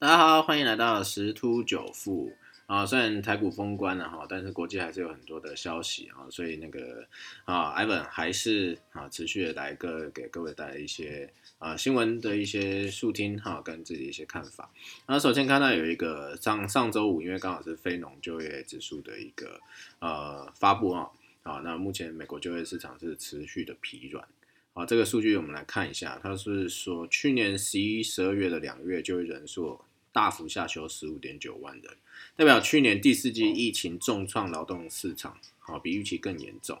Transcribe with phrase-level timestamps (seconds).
[0.00, 2.32] 大家好，欢迎来到十突九富
[2.64, 2.86] 啊。
[2.86, 7.06] 虽然台股封关了哈，但是国际还是有很多的消息啊，所以那个
[7.44, 14.70] 啊，Ivan 还是啊持续的来个给各位带来一些啊新闻的一些速听哈，跟自己一些看法。
[15.06, 19.60] 那首先看到有一个上上周五，因为刚好是非农就业指数的一个
[19.98, 21.10] 呃发布啊，
[21.42, 24.26] 啊，那目前美国就业市场是持续的疲软。
[24.72, 29.78] 啊，这个数据我们来看一下，它是说去年十一、十二月的两月就业人数。
[30.12, 31.96] 大幅下修十五点九万人，
[32.36, 36.78] 代表去年第四季疫情重创劳动市场，好比预期更严重。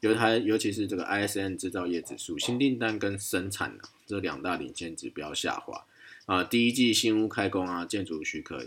[0.00, 5.84] 尤它尤其是这个 ISM 制造业指数新订单跟生产呢这两大领先指标下滑
[6.26, 8.64] 啊，第一季新屋开工啊，建筑许可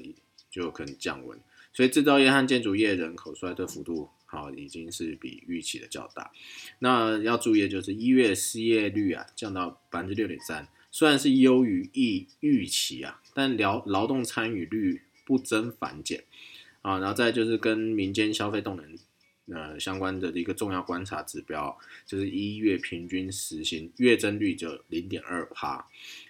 [0.49, 1.39] 就可能降温，
[1.71, 6.31] 所以制造业和建筑业人口衰退幅度好已经是比预期的较大。
[6.79, 10.67] 那要注意的就是一月失业率啊降到百分之六点三。
[10.93, 16.23] 虽然是优于预预期啊，但劳劳动参与率不增反减。
[16.81, 18.98] 啊，然后再就是跟民间消费动能
[19.55, 25.88] 呃相关的一个重要观察指标，就是一月平均实行月增率就零点二帕，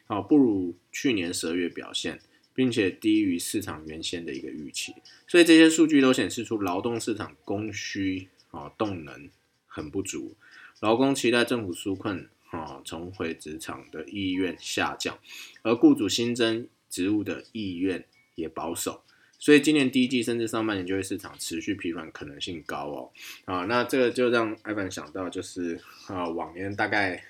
[0.08, 2.20] 好不如去年十二月表现，
[2.54, 4.94] 并且低于市场原先的一个预期，
[5.26, 9.30] 所以这些数据都显示出劳动市场供需啊动能
[9.66, 10.36] 很不足，
[10.82, 12.28] 劳工期待政府纾困。
[12.52, 15.18] 啊，重回职场的意愿下降，
[15.62, 19.02] 而雇主新增植物的意愿也保守，
[19.40, 23.12] 所以今年第一季甚至上半年就业市场持续疲软可能性高哦。
[23.46, 27.24] 啊，那这个就让艾凡想到，就是啊，往年大概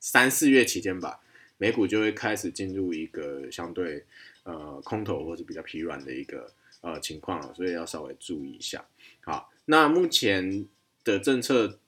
[0.00, 1.20] 三四月期间吧，
[1.56, 4.04] 美股就会开始进入一个相对
[4.42, 8.84] 呃空头或者比较疲软的一个呃情况所以要稍微注意一下。
[9.20, 10.66] 好，那目前
[11.02, 11.78] 的政策。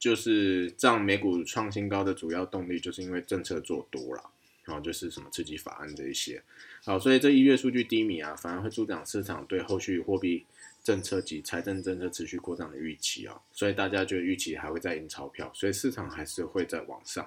[0.00, 4.30] 就是让美股创新高的主要动力，就是因为政策做多了，
[4.68, 6.42] 然后就是什么刺激法案这一些，
[6.84, 10.44] 好，所以这一月数据低迷啊，反而会助长市场对后续货币
[10.84, 17.26] 政策及财政政策持续扩张的预期啊，所以大家就预期还会再印钞票，所以市场还是会在往上，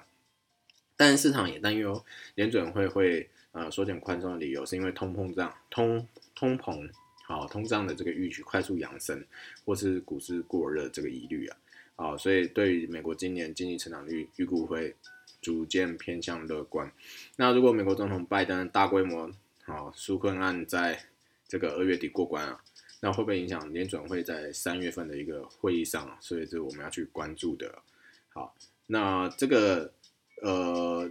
[0.96, 2.04] 但市场也担忧
[2.36, 6.88] 联准会会呃缩减宽松的理由，是因为通膨胀、通通膨
[7.24, 9.24] 好通胀的这个预期快速扬升，
[9.64, 11.56] 或是股市过热这个疑虑啊。
[11.96, 14.94] 好，所以对于美国今年经济成长率预估会
[15.42, 16.90] 逐渐偏向乐观。
[17.36, 19.30] 那如果美国总统拜登大规模
[19.64, 21.04] 好纾困案在
[21.46, 22.62] 这个二月底过关啊，
[23.00, 26.16] 那会不会影响联准会在三月份的一个会议上？
[26.20, 27.82] 所以这是我们要去关注的。
[28.30, 28.54] 好，
[28.86, 29.92] 那这个
[30.40, 31.10] 呃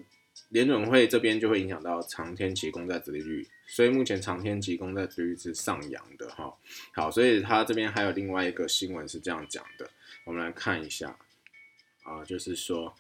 [0.50, 6.54] 联准会这边就会影响到长天期公债殖利率，所以目前长天期公债殖利率是上扬的哈。
[6.94, 9.90] 好，所以他这边还有另外一个新闻是这样讲的。
[10.24, 11.18] 我们来看一下，
[12.04, 12.96] 啊，就是说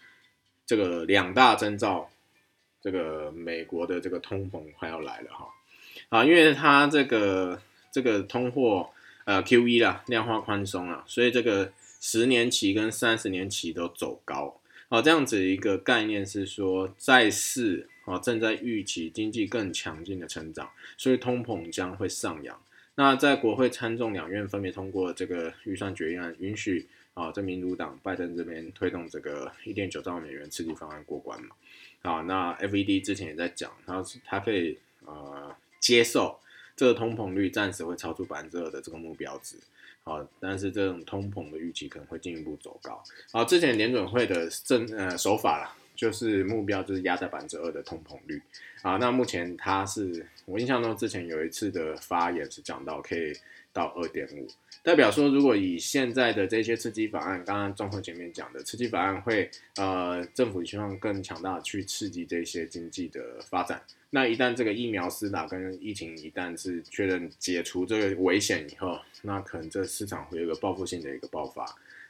[0.66, 2.10] 这个两大征兆，
[2.82, 5.48] 这个美国的这个通膨快要来了哈，
[6.10, 7.62] 啊，因为它这个
[7.92, 8.90] 这个通货
[9.26, 22.58] 呃 Q E 啦，量化宽松啊，所以这个十年期跟三十年期都走高，啊，这样子一个概念是说债市啊正在预期经济更强劲的成长，所以通膨将会上扬。
[22.96, 26.88] 那在国会参众两院分别通过这个预算决议案，允许。
[27.14, 31.56] 啊，这民主党拜登这边推动这个一点九兆美元刺激方案过关嘛？
[32.04, 36.40] 啊，那 FED 之前也在讲，他他可以呃接受
[36.76, 39.58] 这个通膨率暂时会超出百分之二的这个目标值，
[40.04, 43.04] 好，但是这种通膨的预期可能会进一步走高。
[43.34, 48.42] 好，之前联准会的政呃手法啦，就是目标就是压在百分之二的通膨率。
[48.84, 53.34] 啊，那目前他是我印象中之前有一次的发言是讲到可以。
[53.74, 54.48] 到二点五，
[54.84, 63.81] 代表说，如果以现在的这些刺激法案，刚刚综合前面讲的刺激法案会，呃，政府希望更强大去刺激这些经济的发展。
[64.10, 71.66] 那一旦这个疫苗施打跟疫情一旦是确认解除这个危险以后，那可能这市场会有一个报复性的一个爆发。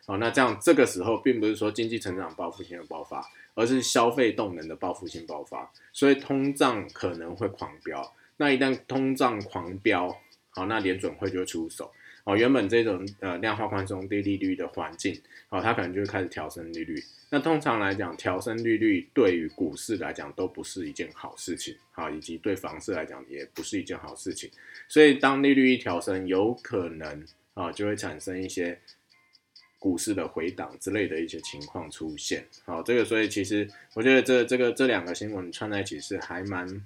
[0.07, 3.23] 哦，那这样这个时候并不是说经济成长报复性的爆发，
[3.53, 8.11] 而是消费动能的报复性爆发，所以通胀可能会狂飙。
[8.37, 10.19] 那一旦通胀狂飙，
[10.51, 11.91] 好，那联准会就出手。
[12.23, 15.19] 哦，原本这种呃量化宽松低利率的环境，
[15.49, 17.01] 哦，它可能就会开始调升利率。
[17.31, 24.51] 那通常来讲，调升利率对于股市来讲都不是一件好事情，好，以及对房市来讲也不是一件好事情。
[24.87, 27.25] 所以当利率一调升，有可能
[27.55, 28.79] 啊就会产生一些
[29.79, 32.45] 股市的回档之类的一些情况出现。
[32.65, 36.85] 好，这个所以其实我觉得这这个这两个新闻串在一起是还蛮。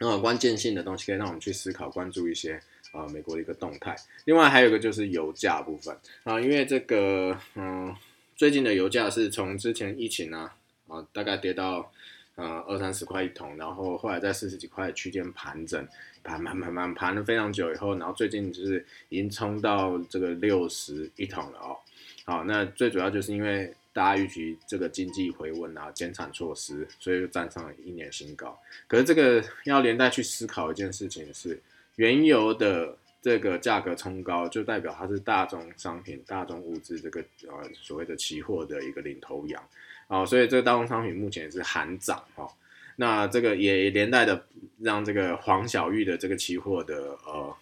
[0.00, 2.58] 呃，关键性的东西可以让我们去思考、关注一些
[2.92, 3.94] 啊，美国的一个动态。
[4.24, 5.94] 另外还有一个就是油价部分
[6.24, 7.94] 啊，因为这个嗯，
[8.34, 10.56] 最近的油价是从之前疫情啊
[10.88, 11.92] 啊，大概跌到
[12.36, 15.86] 呃二三十块一桶，然后后来在四十几块区间盘整，
[16.22, 21.76] 盘盘盘盘盘了非常久以后，然后最近就是已经冲到这个六十一桶了哦。
[22.24, 28.58] 好，那最主要就是因为大家预期这个经济回温啊，减产措施，所以就站上了一年新高。
[28.86, 31.60] 可是这个要连带去思考一件事情是，
[31.96, 32.96] 原油的。
[33.22, 39.62] 这个价格冲高，就代表它是大宗商品、大宗物资这个呃所谓的期货的一个领头羊
[40.08, 42.48] 啊，所以这个大宗商品目前是喊涨哈，
[42.96, 44.46] 那这个也连带的
[44.78, 47.54] 让这个黄小玉的这个期货的呃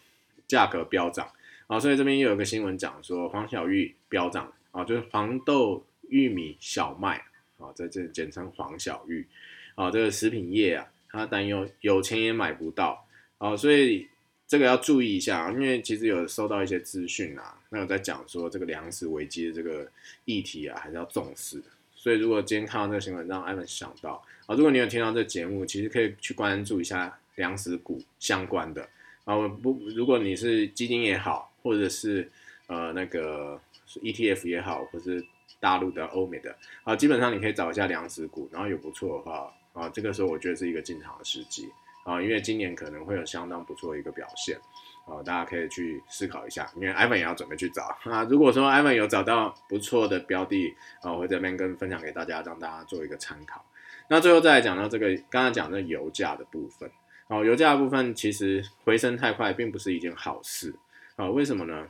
[0.46, 1.28] 价格飙涨
[1.66, 7.24] 啊，所以这边又有个新闻讲说黄小玉飙涨啊，就是黄豆、玉米、小麦
[7.58, 9.26] 啊，在这简称黄小玉
[9.74, 13.06] 啊，这个食品业啊，他担忧有钱也买不到
[13.38, 14.08] 啊，所以。
[14.50, 19.86] 这个要注意一下，因为其实有收到一些资讯啊，那有在讲说这个粮食危机的这个
[20.24, 21.62] 议题啊，还是要重视。
[21.94, 28.88] 所以如果今天看到这个新闻，让艾文想到啊，如果你有听到这节目，其实可以去关注一下粮食股相关的
[29.24, 29.36] 啊。
[29.48, 32.26] 不，如果你是基金也好，或者是
[32.68, 33.60] 呃那个
[34.00, 35.22] ETF 也好，或是
[35.60, 41.72] 大陆的、欧美的啊，基本上你可以找一下粮食股，然后有不错的话啊，这个时候我觉得是一个进场的时机。
[42.04, 44.58] 啊，因为今年可能会有相当不错的一个表现，
[45.04, 46.66] 啊，大家可以去思考一下。
[46.74, 48.24] 因为 Ivan 也要准备去找啊。
[48.30, 53.62] 如果说 Ivan 有找到不错的标的，啊，我会这边跟分享给大家，让大家做一个参考。
[54.08, 56.90] 那最后再来讲到这个，刚刚讲的油价的部分，
[57.26, 60.74] 哦，油价的部分其实回升太快，并不是一件好事，
[61.16, 61.88] 啊，为什么呢？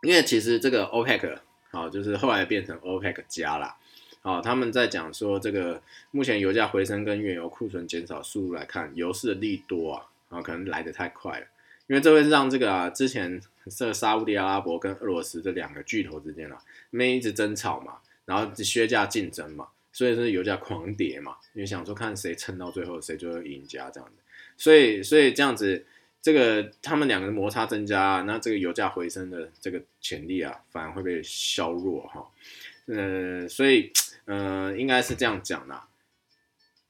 [0.00, 1.40] 因为其实这个 OPEC，
[1.76, 3.76] 好，就是后来变成 OPEC 加了。
[4.22, 5.80] 哦，他们在讲说这个
[6.10, 11.46] 目前油价回升跟原油库存减少速度来看，油市的利多啊，啊可能来得太快了，
[11.86, 13.40] 因为这会让这个啊之前
[13.70, 16.58] 这个沙地阿拉伯跟俄罗斯这两个巨头之间啊，
[16.90, 24.22] 没一直争吵嘛，然后削价竞争嘛，所以是油价狂跌嘛，因为想说看谁撑到最后谁就赢家这样的，
[24.56, 25.84] 所以所以这样子
[26.26, 32.26] 这个他们两个的摩擦增加，那这个油价回升的这个潜力啊，反而会被削弱哈，
[32.86, 33.92] 呃，所以。
[34.28, 35.86] 嗯，应该是这样讲啦。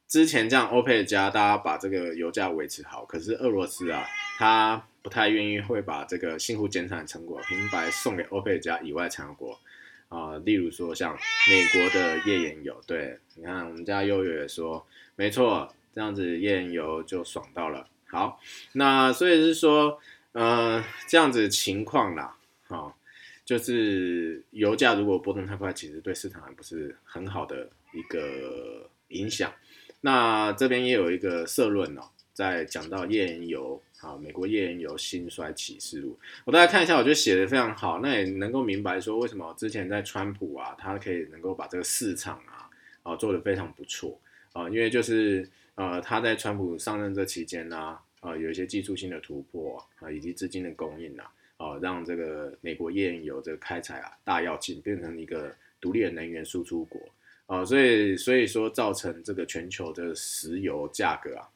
[0.08, 4.06] 之前这样欧佩加，大家把这个油价维持好，可是俄罗斯啊，
[4.38, 9.60] 他不太愿意会把这个辛苦减产成果平白送给欧佩加以外产油国
[10.08, 10.38] 啊。
[10.46, 17.86] 例如说像美国的页岩油，对，你看我们家悠悠也说，没错，这样子页岩油就爽到了。
[18.06, 18.40] 好，
[18.72, 19.98] 那所以是说，
[20.32, 22.36] 呃，这样子情况啦，
[22.68, 22.96] 好。
[23.44, 29.52] 就是油价如果波动太快，其实对市场还不是很好的一个影响。
[30.00, 42.68] 那这边也有一个社论哦，在讲到页岩油啊，美国页岩油兴衰启示录，我大家看一下，我觉得写的非常好，那也能够明白说为什么之前在川普啊，他可以能够把这个市场啊
[43.04, 44.18] 啊做得非常不错
[44.54, 51.32] 啊，因为就是呃他在川普上任这期间呢，啊有一些技术性的突破啊，以及资金的供应啊。
[51.58, 57.00] 哦，让这个美国页岩油这个开采啊大跃进，变成一个独立的能源输出国
[57.46, 61.48] 哦，所以所以说造成这个全球的石油价格啊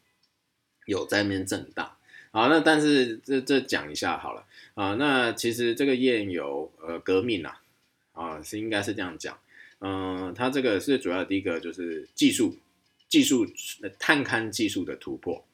[0.86, 1.94] 有在面震荡。
[2.30, 7.60] 好，那但是这这讲一下好了啊，那其实这个页岩油呃革命啊
[8.12, 9.38] 啊是应该是这样讲，
[9.80, 12.56] 嗯，它这个是主要第一个就是技术
[13.10, 13.46] 技术
[13.98, 15.44] 探勘技术的突破，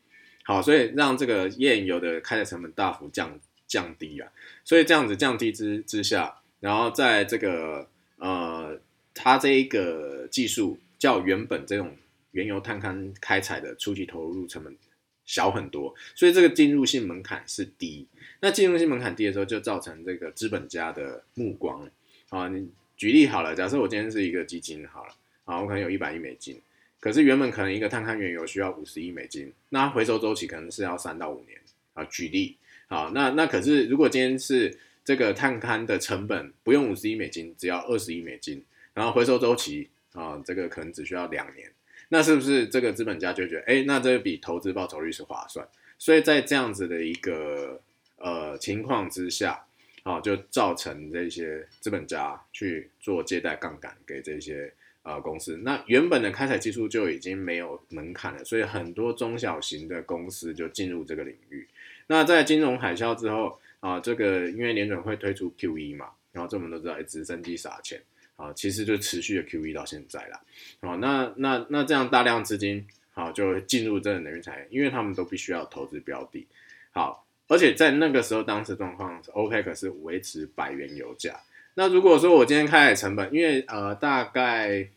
[0.44, 3.40] 好，所以让这个页岩油的开采成本大幅降。
[3.68, 4.30] 降低啊，
[4.62, 8.80] 所以这样子降低之之下，然后在这个呃，
[9.12, 11.96] 它这一个技术较原本这种
[12.30, 14.76] 原油探勘开采的初期投入成本
[15.25, 18.06] 小很多，所以这个进入性门槛是低。
[18.38, 21.90] 那进入性门槛低的时候，就造成这个资本家的目光
[22.28, 22.46] 啊。
[22.46, 26.62] 你举例好了，假设我今天是一个基金好了，啊，我可能有一百亿美金，
[27.06, 31.56] 可是原本可能一个探勘原油需要五十亿美金，那回收周期可能是要三到五年
[31.94, 32.02] 啊。
[32.06, 32.56] 举例。
[32.88, 41.70] 好，那那可是，如果今天是这个探勘的成本不用五十亿美金，只要二十亿美金，然后回收周期啊，这个可能只需要两年，
[42.08, 45.64] 那是不是这个资本家就觉得，哎，那这笔投资报酬率是划算？
[45.98, 47.80] 所以在这样子的一个
[48.16, 49.64] 呃情况之下，
[50.02, 54.72] 啊，就造成这些资本家去做借贷杠杆给这些
[55.06, 61.68] 呃公司，那原本的开采技术就已经没有门槛了，所以很多中小型的公司就进入这个领域。
[62.08, 68.02] 那在金融海啸之后啊，这个因为联准会推出 QE 嘛，然后这我们都知道，直升机撒钱
[68.34, 70.40] 啊，其实就持续的 QE 到现在了。
[70.80, 76.48] 好，那那那这样大量资金好就进入这个能源产业，因为他们都必须要投资标的。
[76.90, 81.38] 好，而且在那个时候，当时状况，OPEC 是维持百元油价。
[81.75, 84.88] 那如果说我今天开采成本，因为呃大概。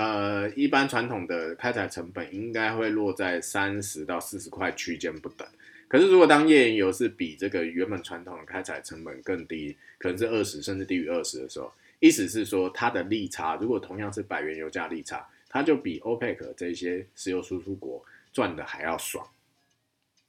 [0.00, 5.46] 呃，一般传统的开采成本应该会落在三十到四十块区间不等。
[5.88, 18.02] 可是如果当页岩油是比这个原本传统的开采成本更低，可能是二十甚至低于二十的时候，意思是说它的利差，如果同样是百元油价利差，它就比 OPEC 这些石油输出国
[18.32, 19.28] 赚的还要爽。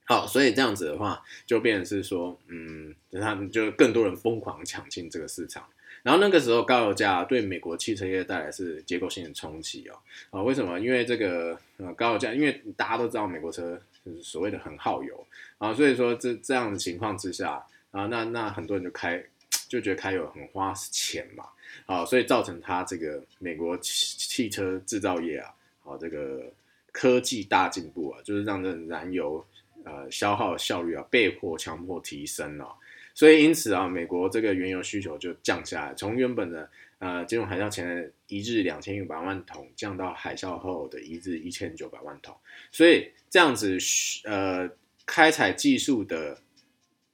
[0.03, 5.65] 好，所以这样子的话，就变成是说，嗯，就他们就更多人疯狂抢进这个市场。
[6.03, 9.95] 然后那个时候高油价对美国汽车业带来是结构性的冲击哦。
[10.31, 10.79] 啊，为什么？
[10.79, 15.27] 因为这个呃高油价，因为大家都知道美国车就是所谓的很耗油
[15.59, 19.23] 啊，所以说这这样的情况之下啊，那那很多人就开
[19.67, 21.45] 就觉得开油很花钱嘛，
[21.85, 25.53] 啊，所以造成它这个美国汽汽车制造业啊，
[25.85, 26.51] 啊这个
[26.91, 29.45] 科技大进步啊，就是让这燃油
[29.83, 32.75] 呃消耗效率啊被迫强迫提升了。
[33.13, 42.35] 所以因此啊，美国这个原油需求就降下来，从原本的呃金融海啸前的一日两千五百万桶，降到海啸后的一日一千九百万桶。
[42.71, 43.77] 所以这样子
[44.23, 44.69] 呃
[45.05, 46.39] 开采技术的，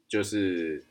[0.07, 0.83] 就是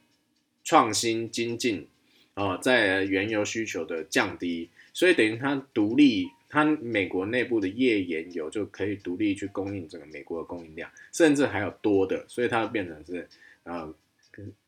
[0.65, 1.87] 创新精进
[2.35, 13.29] 啊，在原油需求的降低，所以等于它独立，它美国内部的页岩油就可以独立去供应整个美国的供应量，甚至还有多的，所以它变成是
[13.63, 13.95] 呃。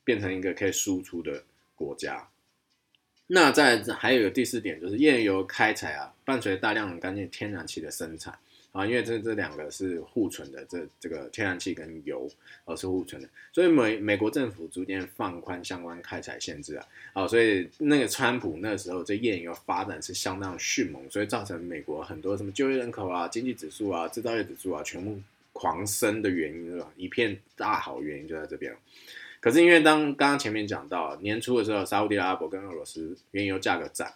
[0.05, 1.43] 变成一个可以输出的
[1.75, 2.29] 国家。
[3.31, 8.39] 那在还有一个第四点，就是页岩油开采啊，伴随大量干净天然气的生产
[8.73, 12.27] 啊，因为这这两个是互存的，这这个天然气跟油
[12.65, 25.21] 而是互存的，所以美美国政府逐渐放宽相关开采限制啊，啊，所以那个川普那时候这页岩油发展是相当迅猛，所以造成美国很多什么就业人口啊、经济指数啊、制造业指数啊全部
[25.53, 26.91] 狂升的原因是吧？
[26.97, 28.75] 一片大好原因就在这边。
[29.41, 34.13] 可是因为当刚刚前面讲到年初的时候，沙地阿拉伯跟俄罗斯原油价格战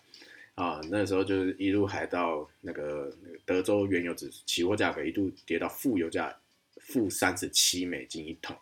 [0.54, 6.34] 啊，那时候就是一路还到那个那个德州原油指期货价格一度跌到负油价
[6.78, 8.56] 负三十七美金一桶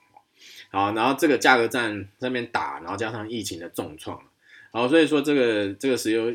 [0.70, 4.18] 好，然后这个价格战那边打，然后加上疫情的重创，
[4.70, 6.32] 然后所以说这个这个石油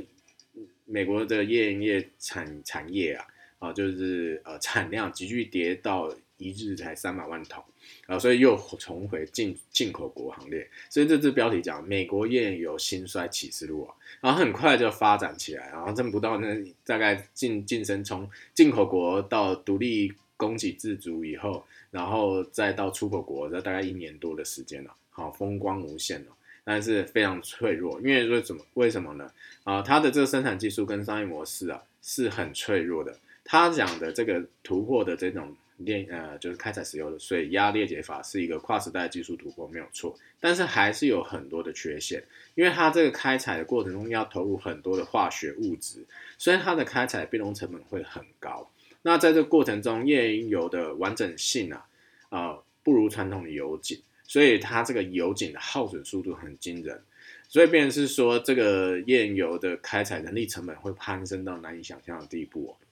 [0.86, 3.26] 美国的页岩业产产业啊
[3.60, 6.12] 啊，就是呃产量急剧跌到。
[6.46, 7.64] 一日才三百万桶
[8.08, 10.68] 啊，所以又重回进进口国行列。
[10.90, 16.48] 所以这次标题讲美国页岩油兴衰启示录啊，然后很快就发展起来，然后挣不到那
[16.86, 26.32] 大概晋晋升从进口国到独立供给自足以后，然后再到出口国，这大概一年多的时间了，好风光无限了，
[26.64, 29.32] 但是非常脆弱，因为说怎么为什么呢？
[29.64, 33.18] 啊，它的这个生产技术跟商业模式啊是很脆弱的。
[33.44, 35.56] 他讲的这个突破的这种。
[35.78, 42.24] 炼呃，就是开采石油的水压裂解法是一个跨时代技术突破，没有错，但是还是有很多的缺陷，
[42.56, 46.06] 因为它这个开采的过程中要投入很多的化学物质，
[46.38, 48.70] 所以它的开采变动成本会很高。
[49.02, 51.86] 那在这个过程中，页岩油的完整性啊，
[52.30, 57.04] 啊不如传统的油井，所以它这个油井的耗损速度很惊人，
[57.50, 62.85] 所以变是说这个页岩油的开采人力成本会攀升到难以想象的地步哦。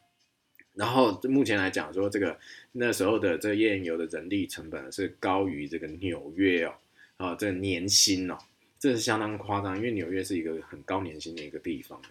[0.76, 2.38] 然后目前来讲，说这个
[2.72, 6.74] 那时候的这个页岩油的人力成本是高于这个纽约哦，
[7.18, 8.38] 啊，这个年薪哦，
[8.80, 12.02] 这是相当夸张，因为纽约是一个很高年薪的一个地方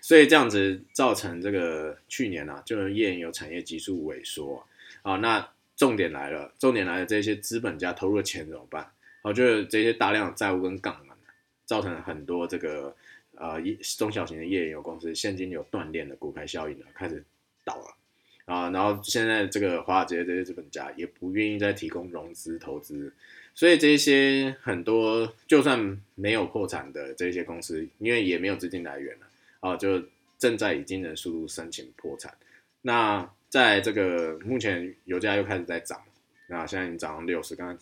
[0.00, 4.64] 所以这样子造成这个去年啊，就是页岩油产业急速萎缩
[5.02, 5.16] 啊。
[5.16, 8.88] 那重点来了，重点来了，这些资本家投入的钱怎么办？
[9.22, 11.16] 啊，就是这些大量的债务跟杠杆，
[11.64, 12.94] 造成很多这个
[13.34, 13.60] 呃
[13.98, 17.24] 中小型的页岩油公司现金流断裂的股牌效应呢，开始
[17.64, 17.96] 倒了。
[18.44, 23.12] 啊，然后现在这个华尔街这些资本家也不愿意再提供融资投资，
[23.54, 29.26] 所以这些很多就算没有破产的这些公司，因为也没有资金来源了，
[29.60, 30.02] 啊，就
[30.38, 32.34] 正在以惊人速度申请破产。
[32.82, 36.02] 那在这个目前油价又开始在涨，
[36.48, 37.78] 那现在已经涨到六十，刚刚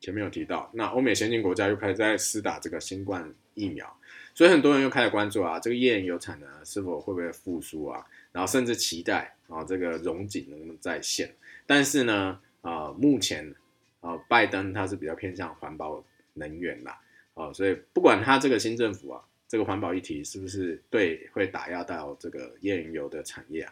[0.00, 3.96] 前面有提到，那欧美先进国家又开始在施打这个新冠疫苗，
[4.34, 8.04] 所以很多人又开始关注啊，这个页岩油产能是否会不会复苏啊？
[8.32, 11.34] 然后甚至期待啊，这个融景能不能再现？
[11.66, 13.54] 但是呢，啊，目前
[14.00, 17.00] 啊，拜登他是比较偏向环保能源啦，
[17.34, 23.62] 啊，所以不管他这个新政府啊，这个环保议题是不是对会打压到这个页岩油的产业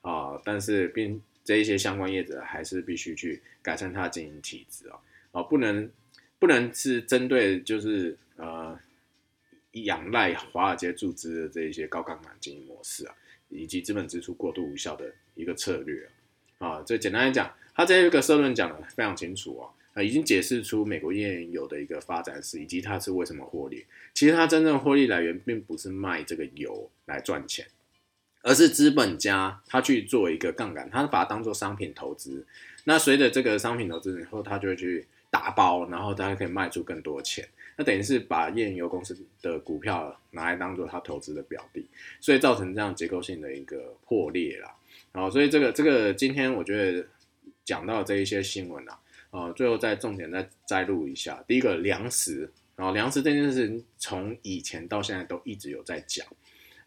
[0.00, 4.98] 啊，啊，但是并这一些相关业者还是必须去改善它经营体制啊，
[5.32, 5.90] 啊，不能
[6.38, 8.78] 不能是针对就是呃
[9.72, 13.14] 仰赖华尔街注资的这一些高杠杆经营模式啊。
[13.48, 16.08] 以及资本支出过度无效的一个策略
[16.58, 23.84] 啊，这简单来讲，他这个社论讲的非常清楚哦，啊，已经解释出美国页岩油的一个发展史，以及它是为什么获利。
[24.14, 27.66] 其实它真正获利来源并不是卖这个油来赚钱，
[28.42, 32.46] 而是资本家他去做一个杠杆，他把它当做商品投资。
[32.84, 37.46] 那随着这个商品投资以后，他就会去打包，然后他可以卖出更多钱。
[37.78, 41.86] 那等于是把页岩油公司的股票拿来当做他投资的表的，
[42.20, 44.74] 所以造成这样结构性的一个破裂啦。
[45.12, 47.06] 然后，所以这个这个今天我觉得
[47.66, 48.98] 讲到这一些新闻啊，
[49.30, 51.44] 呃，最后再重点再摘录一下。
[51.46, 56.26] 第一个粮食，然后粮食这件事情从以前到现在都一直有在讲，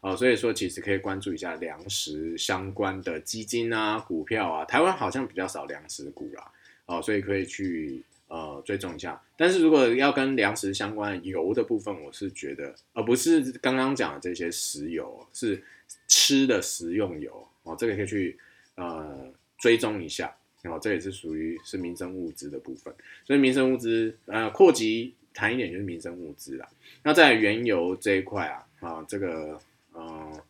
[0.01, 4.65] 哦，所以说其实可以关注一下粮食相关的基金啊、股票啊。
[4.65, 6.51] 台湾好像比较少粮食股啦，
[6.87, 8.03] 哦，所以可以去。
[8.29, 9.21] 呃，追踪一下。
[9.35, 15.61] 但是如果要跟粮食相关油的部分，我是觉得，而不是刚刚讲的这些石油，是
[16.07, 18.37] 吃的食用油哦，这个可以去
[18.75, 20.33] 呃追踪一下。
[20.61, 22.93] 然后这也是属于是民生物资的部分。
[23.25, 26.69] 所以民生物资呃扩及谈一点就是民生物资啦。
[27.03, 29.59] 那在原油这一块啊啊，这个
[29.93, 30.41] 呃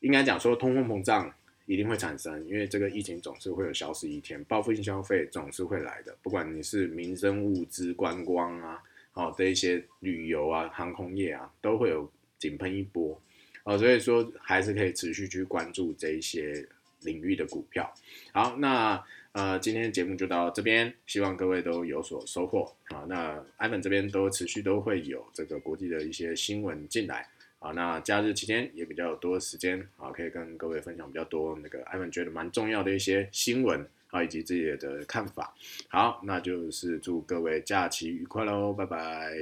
[0.00, 1.32] 应该讲说通货膨胀。
[1.70, 6.12] 一定会产生，因为这个疫情总是会有消失一天，报复性消费总是会来的。
[6.20, 12.10] 不管你是民生物资、观光啊，哦的一些旅游啊、航空业啊，都会有
[12.40, 13.16] 井喷一波，
[13.62, 16.66] 哦，所以说还是可以持续去关注这一些
[17.02, 17.88] 领域的股票。
[18.32, 19.00] 好，那
[19.30, 23.06] 呃今天节目就到这边，希望各位都有所收获啊。
[23.08, 27.28] 那艾文这边都持续都会有这个国际的一些新闻进来。
[27.60, 35.54] 啊，那假日期间也比较多时间啊，可以跟各位分享比较多那个艾文觉得蛮重要的一些新闻啊，以及自己的看法。
[35.88, 39.36] 好，那就是祝各位假期愉快喽，拜拜。